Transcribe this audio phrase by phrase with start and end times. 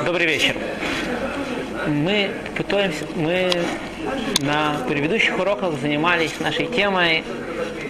[0.00, 0.56] Добрый вечер.
[1.86, 3.52] Мы пытаемся, мы
[4.40, 7.22] на предыдущих уроках занимались нашей темой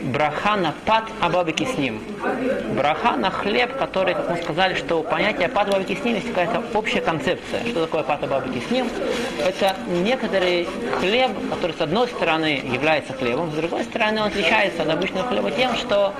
[0.02, 2.02] браха на пад абабики с ним.
[2.76, 6.28] Браха на хлеб, который, как мы сказали, что у понятия пад абабики с ним есть
[6.28, 7.64] какая-то общая концепция.
[7.70, 8.88] Что такое пад абабики с ним?
[9.38, 10.68] Это некоторый
[11.00, 15.50] хлеб, который с одной стороны является хлебом, с другой стороны он отличается от обычного хлеба
[15.52, 16.12] тем, что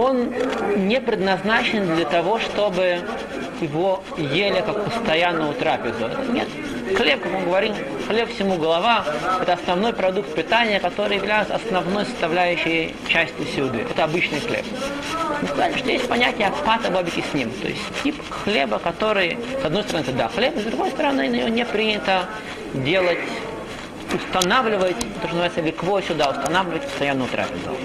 [0.00, 0.32] он
[0.76, 3.00] не предназначен для того, чтобы
[3.60, 6.08] его ели как постоянную трапезу.
[6.32, 6.48] Нет.
[6.96, 7.74] Хлеб, как мы говорим,
[8.08, 9.04] хлеб всему голова,
[9.40, 13.86] это основной продукт питания, который является основной составляющей частью сюды.
[13.88, 14.64] Это обычный хлеб.
[15.42, 19.64] Мы сказали, что есть понятие пата бабики с ним, то есть тип хлеба, который, с
[19.64, 22.26] одной стороны, это да, хлеб, с другой стороны, на него не принято
[22.74, 23.18] делать
[24.12, 27.76] устанавливать, то, что называется ликво сюда, устанавливать постоянную трапезу.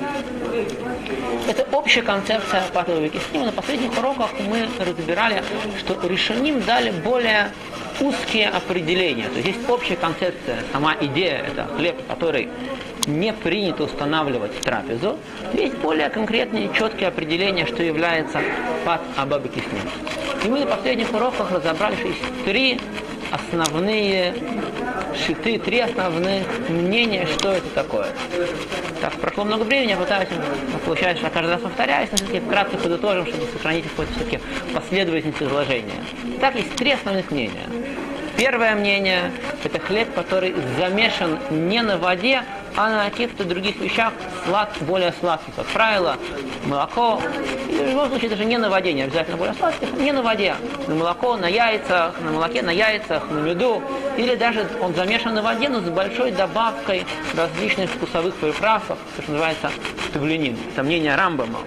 [1.48, 3.46] Это общая концепция патового векиснima.
[3.46, 5.44] На последних уроках мы разбирали,
[5.80, 7.52] что решеним дали более
[8.00, 9.28] узкие определения.
[9.30, 12.50] То есть есть общая концепция, сама идея, это хлеб, который
[13.08, 15.18] не принято устанавливать в трапезу.
[15.54, 18.42] Есть более конкретные, четкие определения, что является
[18.84, 19.82] пат абабикисним.
[20.44, 22.80] И мы на последних уроках разобрали, что есть три
[23.32, 24.34] основные
[25.16, 28.08] шиты, три основных мнения, что это такое.
[29.02, 30.30] Так, прошло много времени, я пытаюсь,
[30.86, 34.40] получается, что каждый раз повторяюсь, но все-таки вкратце подытожим, чтобы сохранить какое-то все-таки
[34.74, 36.04] последовательность изложения.
[36.40, 37.68] Так, есть три основных мнения.
[38.38, 39.32] Первое мнение–
[39.64, 42.44] это хлеб, который замешан не на воде,
[42.76, 44.14] а на каких-то других вещах
[44.46, 45.56] слад, более сладких.
[45.56, 46.18] Как правило,
[46.66, 47.22] молоко,
[47.68, 50.56] в любом случае даже не на воде, не обязательно более сладких, не на воде.
[50.88, 53.82] На молоко, на яйцах, на молоке, на яйцах, на меду.
[54.18, 59.32] Или даже он замешан на воде, но с большой добавкой различных вкусовых приправ, то, что
[59.32, 59.72] называется
[60.14, 60.58] тавлинин.
[60.74, 61.60] Это мнение Рамбама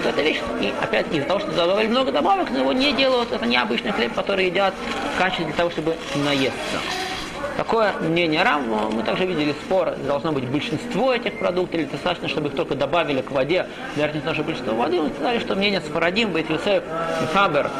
[0.00, 3.32] что эта вещь, и опять из-за того, что добавили много добавок, но его не делают,
[3.32, 4.74] это не обычный хлеб, который едят
[5.14, 7.05] в качестве для того, чтобы наесться.
[7.56, 12.48] Такое мнение Рам, мы также видели спор, должно быть большинство этих продуктов, или достаточно, чтобы
[12.48, 15.00] их только добавили к воде, для того, большинство воды.
[15.00, 16.84] Мы сказали, что мнение Сфарадим, Бейт Юсеф,
[17.32, 17.70] Хабер,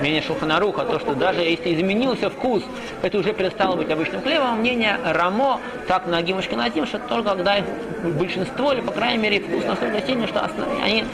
[0.00, 2.64] мнение Шуханаруха, то, что даже если изменился вкус,
[3.02, 4.60] это уже перестало быть обычным хлебом.
[4.60, 7.64] Мнение Рамо, так на Гимушке Натим, что только когда их
[8.02, 10.66] большинство, или по крайней мере вкус настолько сильный, что основ...
[10.82, 11.04] они,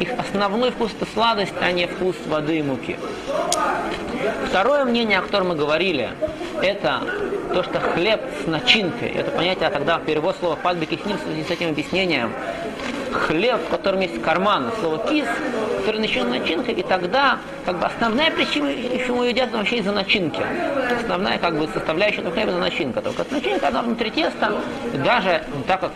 [0.00, 2.96] их основной вкус это сладость, а не вкус воды и муки.
[4.48, 6.10] Второе мнение, о котором мы говорили,
[6.62, 7.02] это
[7.52, 11.70] то, что хлеб с начинкой, это понятие, когда перевод слова «падбики» с ним, с этим
[11.70, 12.32] объяснением,
[13.12, 15.26] хлеб, в котором есть карман, слово кис,
[15.78, 20.40] который начинен начинкой, и тогда как бы основная причина, почему едят, вообще из-за начинки.
[21.00, 23.02] Основная как бы составляющая этого хлеба это начинка.
[23.02, 24.52] Только начинка она внутри теста,
[24.92, 25.92] и даже так как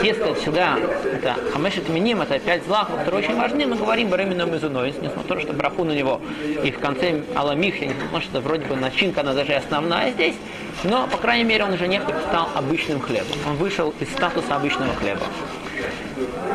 [0.00, 4.88] тесто всегда это хамешет миним, это пять злаков, которые очень важны, мы говорим баремином мизуной,
[4.90, 6.20] несмотря на то, что браху на него
[6.64, 10.36] и в конце аламих, я не знаю, что вроде бы начинка, она даже основная здесь,
[10.84, 13.36] но, по крайней мере, он уже не стал обычным хлебом.
[13.46, 15.22] Он вышел из статуса обычного хлеба.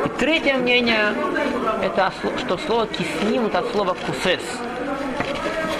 [0.05, 1.13] И третье мнение,
[1.83, 4.41] это что слово кисним это от слова кусес.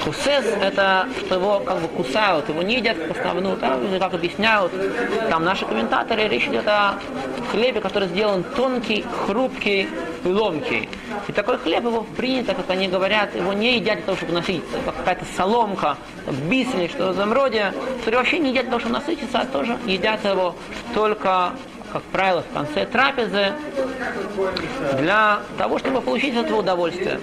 [0.04, 4.72] Кусес это что его как бы кусают, его не едят в основную, да, как объясняют
[5.30, 6.94] там наши комментаторы, речь идет о
[7.52, 9.90] хлебе, который сделан тонкий, хрупкий
[10.24, 10.90] и ломкий.
[11.28, 14.78] И такой хлеб его принято, как они говорят, его не едят для того, чтобы насытиться,
[14.86, 18.80] как какая-то соломка, как бисер, что в этом роде, которые вообще не едят для того,
[18.80, 20.56] чтобы насытиться, а тоже едят его
[20.94, 21.52] только
[21.92, 23.54] как правило, в конце трапезы
[25.00, 27.20] для того, чтобы получить это удовольствие.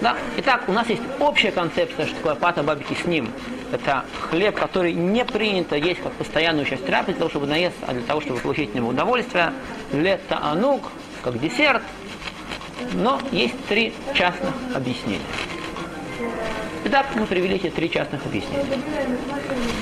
[0.00, 0.16] Да?
[0.38, 3.30] Итак, у нас есть общая концепция, что такое пата бабики с ним.
[3.72, 7.92] Это хлеб, который не принято есть как постоянную часть трапезы, для того, чтобы наесться, а
[7.92, 9.52] для того, чтобы получить от него удовольствие.
[9.92, 10.90] Лето анук,
[11.22, 11.82] как десерт.
[12.94, 15.20] Но есть три частных объяснения.
[16.90, 18.64] Итак, мы привели эти три частных объяснения.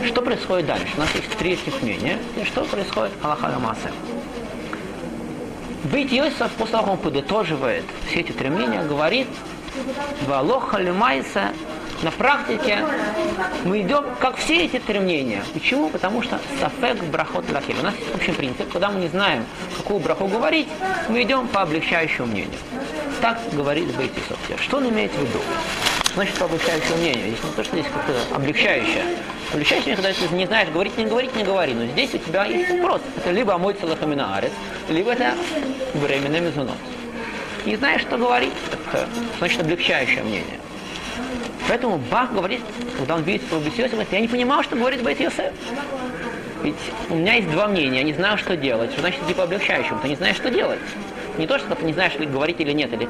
[0.06, 0.88] Что происходит дальше?
[0.96, 2.18] У нас есть три этих мнения.
[2.36, 3.92] И что происходит Аллаха Ламаса?
[5.84, 9.28] Бейт Йосиф, после того, как он подытоживает все эти три мнения, говорит,
[10.26, 11.52] Валоха Лимайса,
[12.02, 12.84] на практике
[13.64, 15.44] мы идем, как все эти три мнения.
[15.54, 15.90] Почему?
[15.90, 17.78] Потому что сафек брахот лахиль.
[17.78, 20.66] У нас есть общий принцип, когда мы не знаем, какую браху говорить,
[21.08, 22.58] мы идем по облегчающему мнению.
[23.20, 24.60] Так говорит Бейт Йосиф.
[24.60, 25.38] Что он имеет в виду?
[26.16, 26.48] Значит по
[26.96, 27.28] мнению.
[27.28, 29.04] Здесь не то, что здесь как-то облегчающее.
[29.52, 31.74] Облегчающее, когда ты не знаешь, говорить, не говорить, не говори.
[31.74, 33.02] Но здесь у тебя есть вопрос.
[33.18, 34.50] Это либо омой целахаминаарец,
[34.88, 35.34] либо это
[35.94, 36.76] временный мезонос.
[37.66, 38.52] Не знаешь, что говорить,
[38.90, 39.06] так,
[39.38, 40.58] значит облегчающее мнение.
[41.68, 42.62] Поэтому Бах говорит,
[42.96, 45.52] когда он видит про говорит, я не понимал, что говорит Бейт Йосеф.
[46.62, 46.76] Ведь
[47.10, 48.90] у меня есть два мнения, я не знаю, что делать.
[48.98, 49.98] Значит типа облегчающим?
[49.98, 50.78] Ты не знаешь, что делать.
[51.36, 53.06] Не то, что ты не знаешь, говорить или нет, или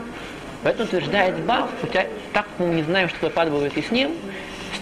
[0.67, 4.11] Поэтому утверждает Бах, хотя так мы не знаем, что падает и с ним,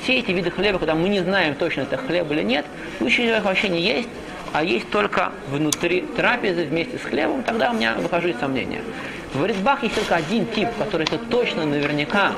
[0.02, 2.64] все эти виды хлеба, когда мы не знаем точно, это хлеб или нет,
[3.00, 4.08] лучше их вообще не есть,
[4.54, 8.80] а есть только внутри трапезы вместе с хлебом, тогда у меня выхожу из сомнения.
[9.34, 12.32] В Ридбах есть только один тип, который это точно наверняка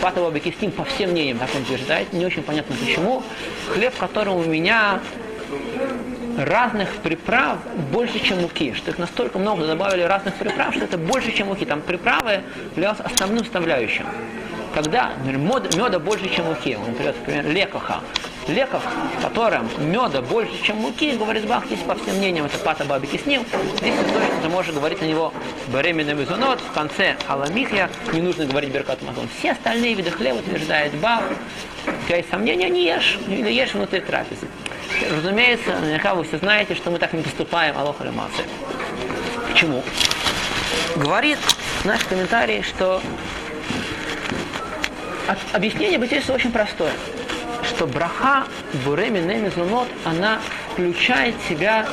[0.00, 3.22] патово бекистим по всем мнениям, так он утверждает, не очень понятно почему.
[3.74, 4.98] Хлеб, в котором у меня
[6.38, 7.58] разных приправ
[7.92, 8.72] больше, чем муки.
[8.74, 11.64] Что их настолько много добавили разных приправ, что это больше, чем муки.
[11.64, 12.42] Там приправы
[12.76, 14.06] являлись основным составляющим.
[14.74, 18.00] Когда меда больше, чем муки, он например, например лекоха,
[18.46, 18.82] леков,
[19.18, 23.16] в котором меда больше, чем муки, говорит Бах, здесь по всем мнениям это пата бабики
[23.16, 23.44] с ним,
[23.78, 25.32] здесь точно может говорить на него
[25.68, 29.26] беременный мезонот, в конце аламихля, не нужно говорить беркат мазон.
[29.38, 31.22] Все остальные виды хлеба утверждает Бах,
[31.86, 34.46] у тебя есть сомнения, не ешь, или ешь внутри трапезы.
[35.10, 38.42] Разумеется, наверняка вы все знаете, что мы так не поступаем, алоха массы.
[39.50, 39.82] Почему?
[40.96, 41.38] Говорит
[41.84, 43.00] наш комментарий, что
[45.52, 46.92] объяснение бытийства очень простое
[47.78, 48.44] что браха
[48.84, 50.40] Буреми Немизунот, она
[50.72, 51.86] включает в себя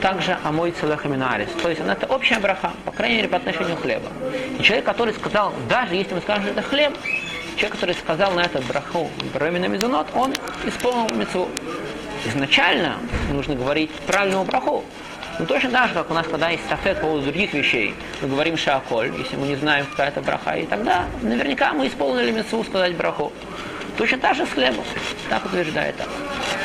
[0.00, 1.48] также Амой Целехаминарис.
[1.62, 4.08] То есть она это общая браха, по крайней мере, по отношению хлеба.
[4.58, 6.94] И человек, который сказал, даже если мы скажем, что это хлеб,
[7.56, 10.32] человек, который сказал на это браху Буреми Немизунот, он
[10.64, 11.50] исполнил мецву.
[12.26, 12.98] Изначально
[13.30, 14.84] нужно говорить правильному браху.
[15.38, 18.28] Ну точно так же, как у нас, когда есть стафет по поводу других вещей, мы
[18.28, 22.62] говорим шаколь, если мы не знаем, какая это браха, и тогда наверняка мы исполнили мецву
[22.62, 23.32] сказать браху.
[23.96, 24.84] Точно так же с хлебом.
[25.28, 26.08] Так утверждает так.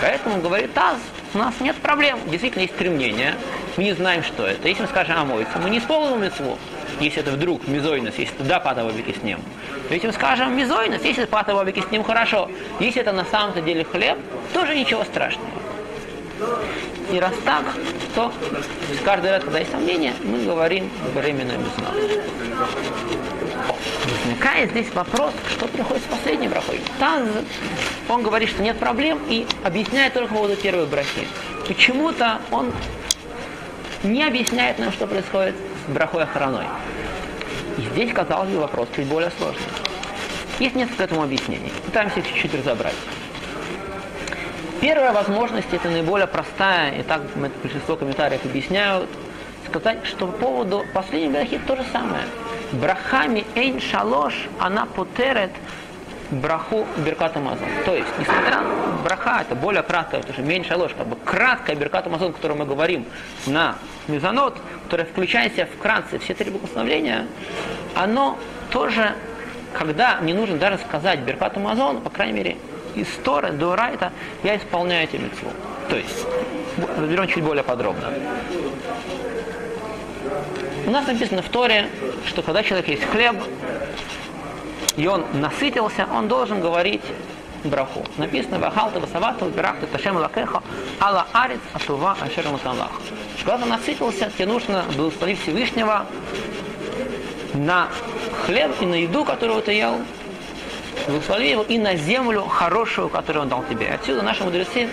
[0.02, 0.98] Поэтому говорит Таз,
[1.34, 2.20] у нас нет проблем.
[2.28, 3.36] Действительно есть три мнения.
[3.78, 4.68] Мы не знаем, что это.
[4.68, 6.58] Если мы скажем омоиться, мы не исполним мецву.
[7.00, 9.40] Если это вдруг мизойнос, если это да, патовобики с ним.
[9.90, 12.50] Если мы скажем мизойнос, если патовобики с ним, хорошо.
[12.80, 14.18] Если это на самом деле хлеб,
[14.54, 15.50] тоже ничего страшного.
[17.12, 17.64] И раз так,
[18.16, 18.32] то
[19.04, 21.72] каждый раз, когда есть сомнения, мы говорим временно без
[24.26, 26.82] Возникает здесь вопрос, что приходит с последней брахой.
[27.00, 27.24] Таз,
[28.08, 31.28] он говорит, что нет проблем и объясняет только по поводу первой брахи.
[31.68, 32.72] Почему-то он
[34.04, 35.56] не объясняет нам, что происходит
[35.90, 36.66] брахой охраной.
[37.78, 39.64] И здесь, казалось бы, вопрос чуть более сложный.
[40.60, 41.72] Есть несколько этому объяснений.
[41.86, 42.96] Пытаемся чуть-чуть разобрать.
[44.82, 47.22] Первая возможность, это наиболее простая, и так
[47.62, 49.10] большинство комментариев объясняют,
[49.68, 52.24] сказать, что по поводу последней брахи то же самое–
[52.72, 55.52] брахами эйн шалош, она потерет
[56.32, 57.68] браху берката мазон.
[57.86, 58.64] То есть, несмотря на
[59.04, 62.58] браха, это более краткая, потому что меньше шалош, как бы краткая берката мазон, о которой
[62.58, 63.06] мы говорим
[63.48, 63.76] на
[64.08, 67.26] мезонот, которая включает в себя вкратце все три благословления,
[67.96, 68.38] оно
[68.72, 69.16] тоже,
[69.74, 72.58] когда не нужно даже сказать берката мазон, по крайней мере,
[72.96, 74.12] из Торы до Райта,
[74.44, 75.50] я исполняю эти митцву.
[75.90, 76.26] То есть,
[76.98, 78.14] разберем чуть более подробно.
[80.86, 81.88] У нас написано в Торе,
[82.26, 83.36] что когда человек есть хлеб,
[85.00, 87.02] и он насытился, он должен говорить
[87.64, 88.04] браху.
[88.18, 90.62] Написано «Вахалта васавата убирахта ташем лакеха
[91.00, 92.92] ала арец атува ашер мутанлах».
[93.46, 96.06] Когда насытился, тебе нужно благословить Всевышнего
[97.54, 97.88] на
[98.46, 99.96] хлеб и на еду, которую ты ел,
[101.08, 103.88] благослови его и на землю хорошую, которую он дал тебе.
[103.88, 104.90] Отсюда наши мудрецы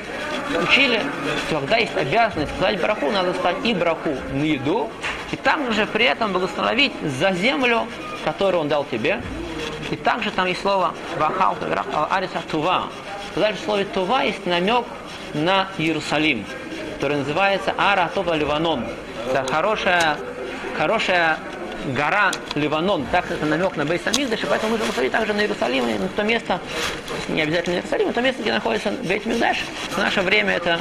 [0.62, 1.02] учили,
[1.49, 4.88] что когда есть обязанность сказать браху, надо сказать и браху на еду,
[5.33, 7.88] и также при этом благословить за землю,
[8.25, 9.21] которую он дал тебе.
[9.90, 11.57] И также там есть слово «вахал
[12.11, 12.85] ариса тува».
[13.35, 14.85] Даже в слове «тува» есть намек
[15.35, 16.45] на Иерусалим,
[16.95, 18.85] который называется Ара Това Ливанон.
[19.31, 20.16] Это хорошая,
[20.78, 21.38] хорошая
[21.95, 26.09] гора Ливанон, так это намек на Бейт-Мигдаш, и поэтому нужно посмотреть также на Иерусалим, на
[26.09, 26.61] то место,
[27.28, 29.59] не обязательно Иерусалим, то место, где находится Бейт-Мигдаш.
[29.90, 30.81] В наше время это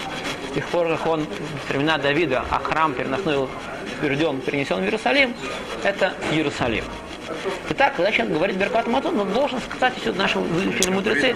[0.50, 3.48] с тех пор, как он, в времена Давида, а храм переносной
[4.02, 5.36] перенесен в Иерусалим,
[5.84, 6.86] это Иерусалим.
[7.70, 11.36] Итак, когда человек говорит Беркат Матон, он должен сказать еще наши выучили мудрецы.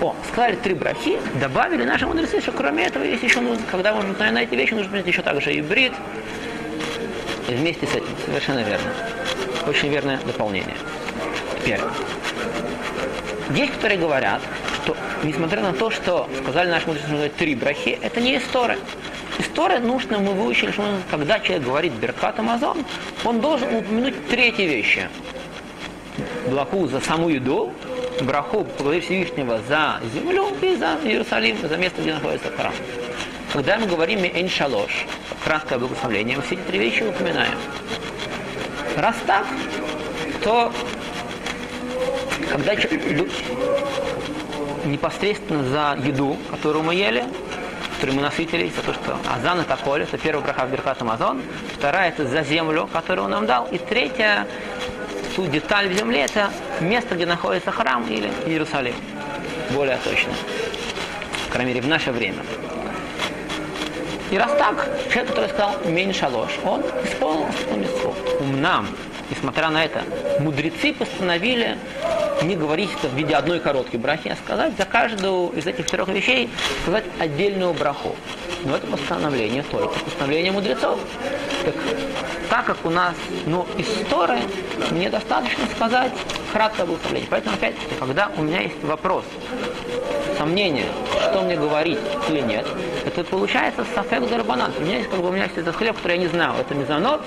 [0.00, 4.30] О, сказали три брахи, добавили наши мудрецы, что кроме этого есть еще нужно, когда можно
[4.30, 5.92] на эти вещи, нужно принять еще также и брит.
[7.48, 8.90] И вместе с этим, совершенно верно.
[9.66, 10.76] Очень верное дополнение.
[11.60, 11.80] Теперь.
[13.50, 14.40] Есть, которые говорят,
[14.84, 18.78] что несмотря на то, что сказали наши мудрецы, три брахи, это не история.
[19.42, 22.84] История нужно, мы выучили, что когда человек говорит Беркат Амазон,
[23.24, 25.08] он должен упомянуть третьи вещи.
[26.46, 27.72] Блаху за саму еду,
[28.20, 32.72] браху поблагодарить Всевышнего за землю и за Иерусалим, за место, где находится храм.
[33.52, 35.06] Когда мы говорим «Эйн шалош»,
[35.44, 37.58] краткое благословление, мы все эти три вещи упоминаем.
[38.96, 39.44] Раз так,
[40.44, 40.72] то
[42.48, 42.76] когда
[44.84, 47.24] непосредственно за еду, которую мы ели,
[48.02, 51.40] которой мы насытились, то, что Азан это поле, это первый браха в Беркат Амазон,
[51.72, 54.44] вторая это за землю, которую он нам дал, и третья
[55.36, 58.96] ту деталь в земле, это место, где находится храм или Иерусалим.
[59.70, 60.32] Более точно.
[61.46, 62.42] По крайней мере, в наше время.
[64.32, 68.16] И раз так, человек, который сказал меньше ложь, он исполнил митцву.
[68.40, 68.88] Умнам,
[69.30, 70.02] несмотря на это,
[70.40, 71.78] мудрецы постановили
[72.44, 76.08] не говорить это в виде одной короткой брахи, а сказать за каждую из этих трех
[76.08, 76.50] вещей
[76.82, 78.14] сказать отдельную браху.
[78.64, 80.98] Но это постановление только постановление мудрецов.
[81.64, 81.74] Так,
[82.48, 83.14] так как у нас,
[83.46, 84.38] ну, из Торы,
[84.90, 86.12] мне достаточно сказать
[86.52, 87.28] краткое благословение.
[87.30, 89.24] Поэтому, опять-таки, когда у меня есть вопрос,
[90.38, 90.86] сомнение,
[91.30, 92.66] что мне говорить или нет,
[93.04, 94.72] это получается сафек дарбанан.
[94.78, 96.74] У меня есть, как бы, у меня есть этот хлеб, который я не знаю, это
[96.74, 97.22] мезонот,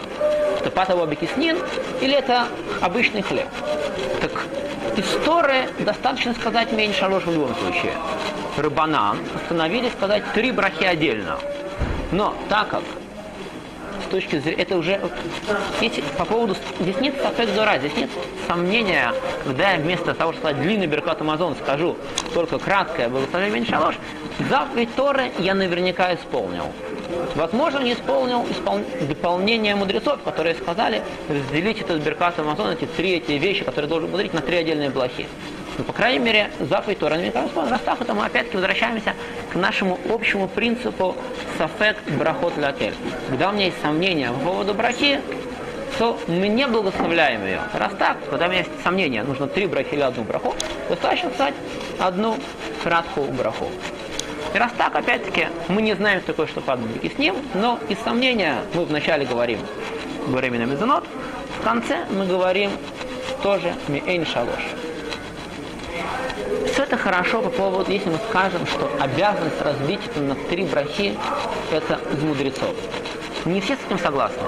[0.60, 2.48] это патово или это
[2.82, 3.48] обычный хлеб.
[4.22, 4.32] Так
[4.98, 7.94] из Торы достаточно сказать меньше ложь в любом случае.
[8.58, 11.38] Рыбанан установили сказать три брахи отдельно.
[12.12, 12.84] Но так как
[14.06, 15.02] с точки зрения, это уже,
[15.78, 18.10] здесь, по поводу, здесь нет сафек дора, здесь нет
[18.48, 21.98] сомнения, когда я вместо того, чтобы сказать длинный беркат Амазон, скажу
[22.34, 23.98] только краткое благословение ложь,
[24.50, 26.72] заповедь Торы я наверняка исполнил.
[27.36, 28.80] Возможно, не исполнил испол...
[29.02, 34.34] дополнение мудрецов, которые сказали разделить этот Беркат Амазон, эти три эти вещи, которые должен говорить,
[34.34, 35.28] на три отдельные блохи.
[35.78, 37.80] Ну, по крайней мере, заповедь Тора наверняка исполнена.
[37.86, 39.14] Раз это мы опять-таки возвращаемся
[39.52, 41.16] к нашему общему принципу
[41.58, 42.94] сафек брахот лакель.
[43.30, 45.20] Когда у меня есть сомнения по поводу брахи,
[45.98, 47.60] то мы не благословляем ее.
[47.74, 50.56] Раз так, когда у меня есть сомнения, нужно три брахи или одну браху,
[50.90, 51.54] достаточно сказать
[52.00, 52.38] одну
[52.84, 53.70] краткую браху.
[54.56, 58.00] И раз так, опять-таки, мы не знаем, что такое, что падбики с ним, но из
[58.00, 59.60] сомнения мы вначале говорим
[60.28, 61.04] на мезонот,
[61.60, 62.72] в конце мы говорим
[63.44, 64.64] тоже миэйн шалош.
[66.72, 71.18] Все это хорошо по поводу, если мы скажем, что обязанность разбить это на три брахи,
[71.74, 72.74] это из мудрецов.
[73.44, 74.48] Не все с этим согласны.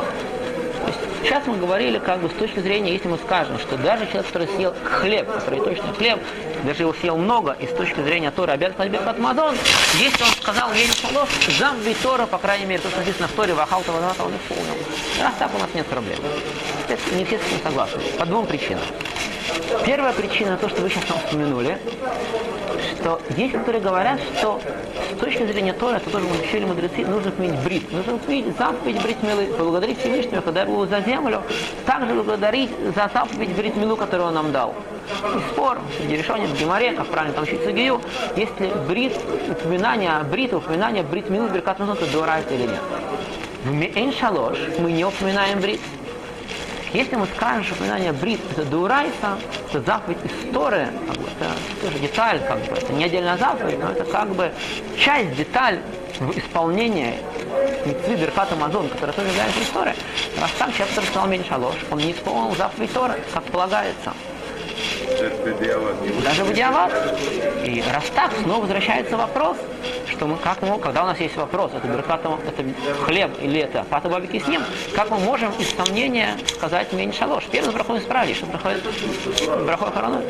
[1.28, 4.48] Сейчас мы говорили, как бы с точки зрения, если мы скажем, что даже человек, который
[4.48, 6.22] съел хлеб, который точно хлеб,
[6.64, 9.58] даже его съел много, и с точки зрения Тора обязан Беркат Мадон,
[10.00, 11.28] если он сказал Ейн Шалош,
[11.60, 14.74] зам Тора, по крайней мере, то, что написано в Торе, Вахал Тавадата, он исполнил.
[15.22, 16.18] Раз так у нас нет проблем.
[17.18, 18.02] Не все с этим согласны.
[18.18, 18.80] По двум причинам.
[19.86, 21.78] Первая причина, то, что вы сейчас нам упомянули,
[23.00, 24.60] что есть, которые говорят, что
[25.16, 27.92] с точки зрения Тора, это тоже учили мудрецы, нужно отменить брит.
[27.92, 31.42] Нужно отменить заповедь брит милы, поблагодарить Всевышнего, когда его за землю,
[31.86, 34.76] также благодарить за заповедь брит милу, которую он нам дал.
[35.36, 38.02] И спор среди решения в Геморе, как правильно там учить Гию,
[38.36, 39.14] если брит,
[39.50, 42.82] упоминание брит, упоминание брит милу, беркат это дуарайт или нет.
[43.64, 45.82] В Меэн Шалош мы не упоминаем брит.
[46.94, 49.38] Если мы скажем, что упоминание брит это дуурайса,
[49.70, 51.52] это заповедь истории, как бы, это
[51.82, 54.52] тоже деталь, как бы, это не отдельная заповедь, но это как бы
[54.98, 55.80] часть, деталь
[56.20, 57.16] в исполнении
[57.86, 59.96] митцвы Беркат Амазон, которая тоже является историей.
[60.40, 64.14] Раз так человек, который сказал меньше ложь, он не исполнил заповедь Торы, как полагается.
[66.24, 66.92] Даже в диават.
[67.66, 69.58] И раз так, снова возвращается вопрос,
[70.10, 72.64] что мы как мы, когда у нас есть вопрос, это беркатом, это
[73.04, 74.62] хлеб или это пата бабики с ним,
[74.96, 77.44] как мы можем из сомнения сказать меньше ложь?
[77.52, 78.84] Первый брахой исправили, что проходит
[79.66, 80.22] брахой хорону.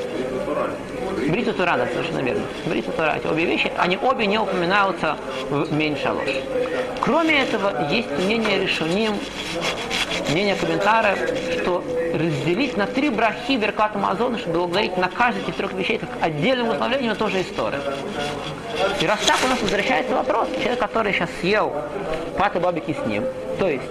[1.29, 2.43] Бриту Тура, да, совершенно верно.
[2.65, 5.17] Бриту Тура, эти обе вещи, они обе не упоминаются
[5.49, 6.35] в меньше ложь.
[7.01, 9.13] Кроме этого, есть мнение решеним,
[10.31, 11.19] мнение комментариев,
[11.59, 16.09] что разделить на три брахи Беркат Амазона, чтобы благодарить на каждой из трех вещей, как
[16.21, 17.79] отдельным условлением, тоже история.
[19.01, 21.73] И раз так у нас возвращается вопрос, человек, который сейчас съел
[22.37, 23.23] пата бабики с ним,
[23.59, 23.83] то есть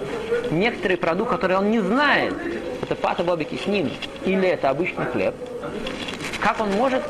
[0.51, 2.33] некоторый продукт, который он не знает,
[2.81, 3.91] это пата бабики с ним
[4.25, 5.35] или это обычный хлеб,
[6.39, 7.03] как он может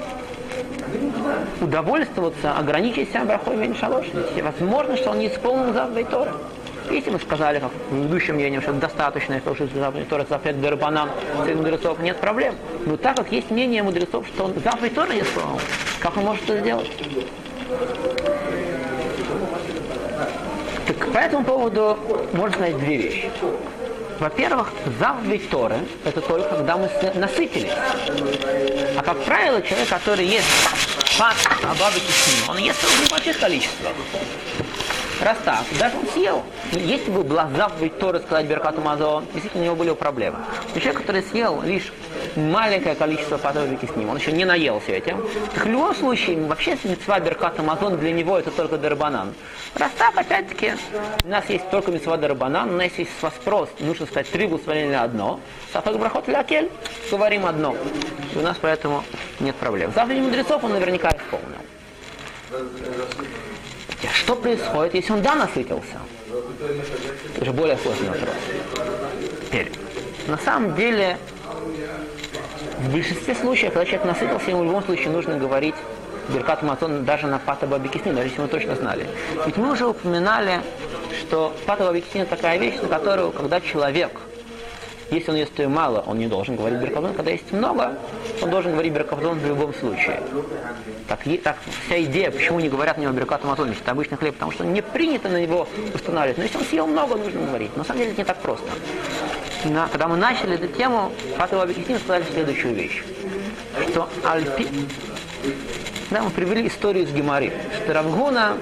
[1.62, 3.88] удовольствоваться, ограничить себя брахой меньше.
[4.42, 6.34] Возможно, что он не исполнил заповедь Тора.
[6.90, 9.40] Мы сказали, как в предыдущем мнении, что достаточно,
[9.76, 11.10] заповедь Тора запрет Дарбанан,
[11.44, 12.56] среди мудрецов нет проблем.
[12.86, 15.60] Но так как есть мнение мудрецов, что он заповедь Тора не исполнил,
[16.00, 16.92] как он может это сделать?
[20.88, 21.98] Так по этому поводу
[22.34, 23.32] можно сказать две вещи.
[24.20, 27.72] Во-первых, заповедь Торы– это только когда мы насытились.
[28.98, 30.48] А как правило, человек, который ест
[31.20, 33.94] пат, а бабочки с ним, он ест в небольших количествах.
[35.22, 36.44] Раз так, даже он съел.
[36.72, 40.38] Если бы была заповедь Торы сказать Беркату Мазо, действительно у него были проблемы.
[40.74, 41.92] Но человек, который съел лишь
[42.36, 46.78] маленькое количество подобики с ним, он еще не наелся этим, так в любом случае, вообще
[46.84, 49.34] мецва Беркат Амазон для него это только Дарбанан.
[49.76, 50.74] Раз так, опять-таки,
[51.24, 55.40] у нас есть только мецва Дарбанан, у нас есть спрос, нужно сказать три благословения одно,
[55.74, 56.70] Сафак Брахот Лякель,
[57.10, 57.76] говорим одно.
[58.34, 59.04] И у нас поэтому
[59.40, 59.92] нет проблем.
[59.96, 61.58] Заповедь мудрецов он наверняка исполнил.
[64.14, 65.98] Что происходит, если он да насытился?
[67.36, 68.36] Это же более сложный вопрос.
[69.48, 69.72] Теперь,
[70.28, 71.18] на самом деле,
[72.80, 75.76] в большинстве случаев, когда человек насытился, ему в любом случае нужно говорить
[76.30, 79.08] Беркат Мазон даже на Пата Бабикисни, даже если мы точно знали.
[79.46, 80.62] Ведь мы уже упоминали,
[81.22, 84.12] что Пата Бабикисни такая вещь, на которую, когда человек
[85.10, 87.14] если он ест ее мало, он не должен говорить беркавзон.
[87.14, 87.98] Когда есть много,
[88.42, 90.22] он должен говорить беркавзон в любом случае.
[91.08, 94.52] Так, так вся идея, почему не говорят на него беркат амазон, это обычный хлеб, потому
[94.52, 96.38] что не принято на него устанавливать.
[96.38, 97.72] Но если он съел много, нужно говорить.
[97.76, 98.68] Но на самом деле это не так просто.
[99.66, 103.04] На, когда мы начали эту тему, Патова объяснил, сказали следующую вещь.
[103.90, 104.68] Что Альпи...
[106.10, 107.54] Да, мы привели историю из Гемари.
[107.84, 108.58] Что Равгуна,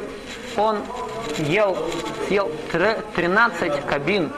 [0.57, 0.77] он
[1.39, 1.77] ел,
[2.27, 4.31] съел 13 кабин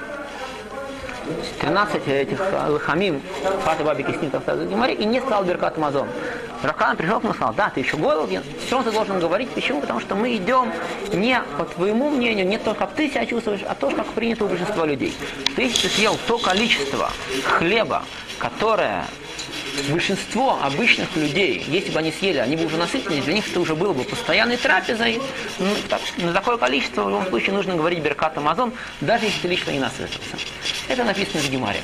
[1.60, 3.22] 13 этих лахамим,
[3.64, 4.70] фата бабики с ним, так сказать,
[5.00, 6.08] и не сказал Беркат Амазон.
[6.64, 9.50] Рахан пришел к нему и сказал, да, ты еще голоден, все ты должен говорить.
[9.50, 9.82] Почему?
[9.82, 10.72] Потому что мы идем
[11.14, 14.48] не по твоему мнению, не то, как ты себя чувствуешь, а то, как принято у
[14.48, 15.16] большинства людей.
[15.56, 17.12] Ты съел то количество
[17.46, 18.04] хлеба,
[18.40, 19.06] которое
[19.90, 23.76] большинство обычных людей, если бы они съели, они бы уже насытились, для них это уже
[23.76, 25.20] было бы постоянной трапезой.
[25.60, 29.48] Ну, так, на такое количество в любом случае нужно говорить Беркат Амазон, даже если ты
[29.48, 30.38] лично не насытился.
[30.88, 31.82] Это написано в Гемаре.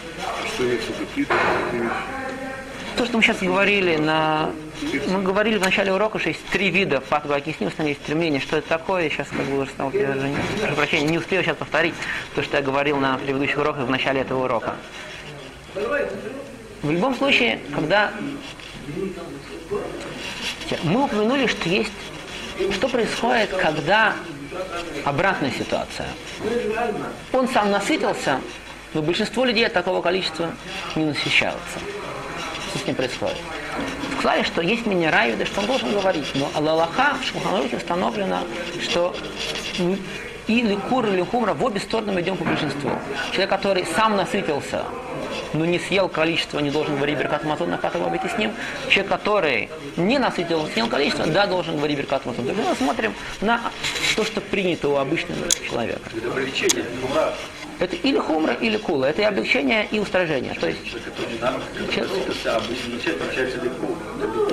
[2.97, 4.51] То, что мы сейчас говорили на...
[5.07, 8.57] Мы говорили в начале урока, что есть три вида фатва с там есть стремление, что
[8.57, 11.95] это такое, сейчас как бы уже стал, прошу прощения, не успел сейчас повторить
[12.35, 14.75] то, что я говорил на предыдущих уроках в начале этого урока.
[16.83, 18.11] В любом случае, когда
[20.83, 21.91] мы упомянули, что есть,
[22.73, 24.13] что происходит, когда
[25.05, 26.07] обратная ситуация.
[27.31, 28.41] Он сам насытился,
[28.93, 30.51] но большинство людей от такого количества
[30.95, 31.79] не насыщаются.
[32.69, 33.37] Что с ним происходит?
[34.19, 38.39] Сказали, что есть минерайвиды, что он должен говорить, но Аллаха в Шуханрухе установлено,
[38.81, 39.15] что
[40.47, 42.91] или кур, или хумра, в обе стороны идем по большинству.
[43.31, 44.83] Человек, который сам насытился,
[45.53, 48.51] но не съел количество, не должен говорить Беркат Мазон, на пятого быть с ним.
[48.89, 52.45] Человек, который не насытил, съел количество, да, должен говорить Беркат Мазон.
[52.45, 53.61] Мы смотрим на
[54.15, 56.01] то, что принято у обычного человека.
[56.15, 56.29] Это
[57.83, 59.05] это или хумра, или кула.
[59.05, 60.53] Это и облегчение, и устражение.
[60.53, 60.79] То есть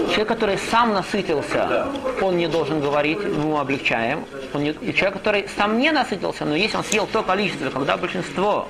[0.08, 1.86] человек, который сам насытился,
[2.20, 4.24] он не должен говорить, мы облегчаем.
[4.52, 7.96] Он не, и человек, который сам не насытился, но если он съел то количество, когда
[7.96, 8.68] большинство,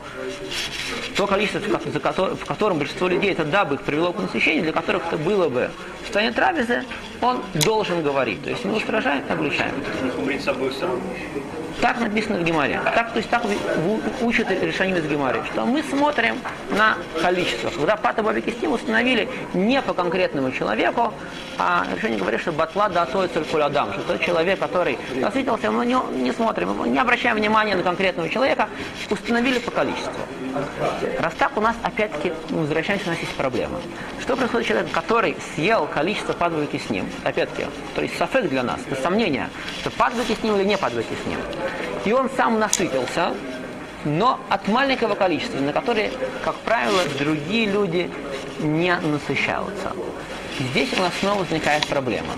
[1.16, 5.06] то количество, в котором большинство людей это да бы их привело к насыщению, для которых
[5.06, 5.70] это было бы
[6.00, 6.84] в состоянии трапезы,
[7.20, 8.42] он должен говорить.
[8.44, 9.72] То есть мы устражаем, облегчаем.
[11.80, 12.80] Так написано в Гемаре.
[12.94, 13.42] Так, то есть так
[14.20, 16.36] учат решение из Гемари, что мы смотрим
[16.76, 17.70] на количество.
[17.70, 21.12] Когда Пата Бабики установили не по конкретному человеку,
[21.58, 23.26] а решение говорит, что батла да то
[23.64, 28.28] адам, что тот человек, который насытился, мы не, не смотрим, не обращаем внимания на конкретного
[28.28, 28.68] человека,
[29.10, 30.12] установили по количеству.
[31.18, 33.80] Раз так, у нас опять-таки, возвращаемся, у нас есть проблема.
[34.20, 38.62] Что происходит с человеком, который съел количество падвайки с ним, опять-таки, то есть сафек для
[38.62, 39.48] нас, это сомнение,
[39.80, 41.38] что падвайки с ним или не падвайки с ним.
[42.04, 43.32] И он сам насытился,
[44.04, 46.10] но от маленького количества, на которые,
[46.44, 48.10] как правило, другие люди
[48.58, 49.92] не насыщаются.
[50.58, 52.34] Здесь у нас снова возникает проблема.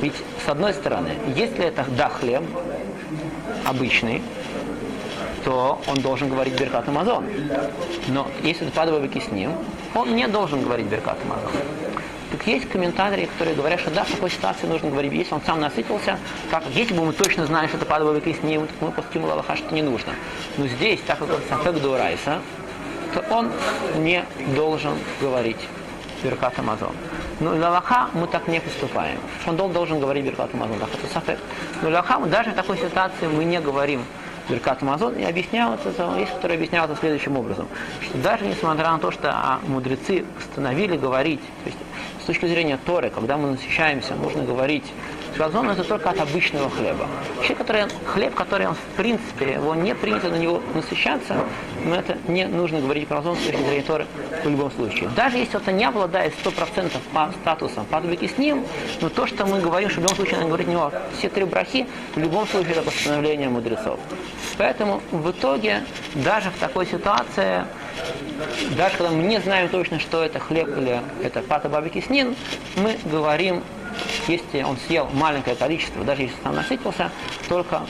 [0.00, 2.42] Ведь, с одной стороны, если это да, хлеб
[3.64, 4.22] обычный,
[5.46, 7.24] то он должен говорить Беркат Амазон.
[8.08, 9.52] Но если падовый с ним,
[9.94, 11.52] он не должен говорить Беркат Амазон.
[12.32, 15.60] Так есть комментаторы, которые говорят, что да, в такой ситуации нужно говорить, если он сам
[15.60, 16.18] насытился,
[16.50, 19.72] как, если бы мы точно знали, что это падовый с ним, мы постимул Аллаха, что
[19.72, 20.14] не нужно.
[20.58, 22.40] Но здесь, так как это Сафек Дуарайса,
[23.14, 23.52] то он
[23.98, 24.24] не
[24.56, 25.68] должен говорить
[26.24, 26.96] Беркат Амазон.
[27.38, 29.20] Но для Аллаха мы так не поступаем.
[29.46, 31.38] Он должен говорить Беркат Амазон, так это Сафек.
[31.82, 34.02] Но для Аллаха даже в такой ситуации мы не говорим
[34.48, 37.68] Беркат Амазон, и объяснял это, есть, которые объясняют это следующим образом,
[38.02, 41.78] что даже несмотря на то, что а, мудрецы установили говорить, то есть
[42.22, 44.84] с точки зрения Торы, когда мы насыщаемся, нужно говорить
[45.36, 47.06] Газон это только от обычного хлеба.
[47.42, 51.36] Человек, который, хлеб, который он в принципе, его не принято на него насыщаться,
[51.84, 54.06] но это не нужно говорить про газон с точки зрения Торы
[54.42, 55.10] в любом случае.
[55.14, 58.64] Даже если это не обладает 100% по статусом падубики с ним,
[59.02, 61.86] но то, что мы говорим, что в любом случае надо говорить него все три брахи,
[62.14, 64.00] в любом случае это постановление мудрецов.
[64.58, 67.64] Поэтому в итоге, даже в такой ситуации,
[68.76, 72.34] даже когда мы не знаем точно, что это хлеб или это пата бабики снин,
[72.76, 73.62] мы говорим
[74.28, 77.10] если он съел маленькое количество, даже если сам насытился,
[77.48, 77.82] только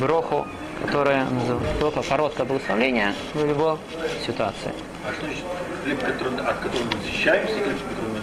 [0.00, 0.46] броху,
[0.86, 1.26] которая
[1.80, 3.78] только короткое благословление в любой
[4.26, 4.72] ситуации.
[5.06, 5.44] А что значит
[5.84, 8.21] хлеб, от которого мы защищаемся, хлеб, который мы защищаемся?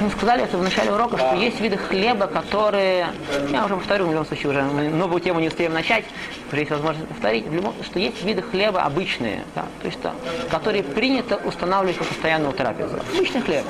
[0.00, 3.08] Мы сказали это в начале урока, что есть виды хлеба, которые,
[3.50, 6.04] я уже повторю, в любом случае уже новую тему не успеем начать,
[6.50, 10.14] уже есть возможность повторить, в любом, что есть виды хлеба обычные, да, то есть, да,
[10.50, 12.98] которые принято устанавливать по постоянную трапезу.
[13.14, 13.64] Обычный хлеб.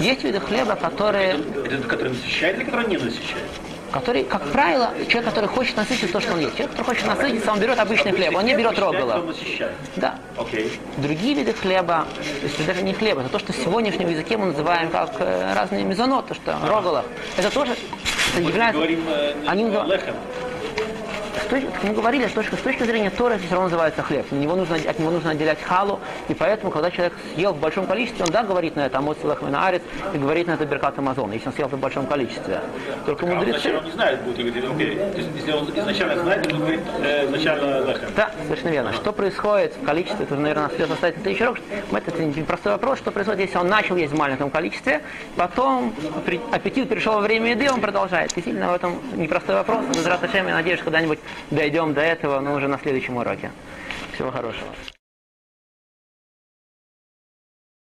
[0.00, 3.44] Есть виды хлеба, которые Это который насыщает или который не насыщает?
[3.94, 6.56] который, как правило, человек, который хочет насытиться то, что он ест.
[6.56, 9.24] Человек, который хочет насытиться, он берет обычный хлеб, он не берет рогала.
[9.94, 10.18] Да.
[10.36, 10.80] Окей.
[10.96, 14.46] Другие виды хлеба, то есть даже не хлеба, это то, что в сегодняшнем языке мы
[14.46, 17.04] называем как э, разные мезонот, то, что роголов.
[17.36, 17.76] Это тоже
[18.32, 18.78] это является...
[18.78, 20.14] говорим э, Они называют- лехем.
[21.44, 24.02] С точки- как мы говорили, с точки, с точки зрения Торы это все равно называется
[24.02, 24.30] хлеб.
[24.32, 27.86] На него нужно, от него нужно отделять халу, и поэтому, когда человек съел в большом
[27.86, 29.82] количестве, он да, говорит на это амос на арец
[30.14, 32.60] и говорит на это беркат Амазон, если он съел это в большом количестве.
[33.04, 33.58] Только А он мудрецы...
[33.58, 34.96] изначально он не знает, будет и говорит, окей.
[34.96, 38.08] То есть, если он изначально знает, то он говорит э, изначально лехем.
[38.16, 38.92] Да, совершенно верно.
[38.94, 41.58] Что происходит в количестве, это, наверное, придется оставить на следующий урок.
[41.92, 45.02] Это непростой вопрос, что происходит, если он начал есть в маленьком количестве,
[45.36, 45.94] потом
[46.52, 48.32] аппетит перешел во время еды, он продолжает.
[48.34, 49.84] Действительно, в этом непростой вопрос.
[49.94, 51.18] Без я надеюсь, когда-нибудь
[51.50, 53.50] дойдем до этого, но уже на следующем уроке.
[54.14, 54.68] Всего хорошего.